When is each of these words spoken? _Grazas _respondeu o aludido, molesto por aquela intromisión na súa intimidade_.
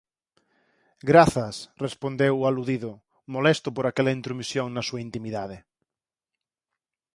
_Grazas 1.09 1.55
_respondeu 1.85 2.33
o 2.37 2.47
aludido, 2.51 2.91
molesto 3.35 3.67
por 3.75 3.85
aquela 3.87 4.15
intromisión 4.17 4.67
na 4.71 4.85
súa 4.87 5.03
intimidade_. 5.07 5.57